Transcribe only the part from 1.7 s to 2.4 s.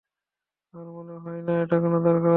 কোনো দরকার আছে।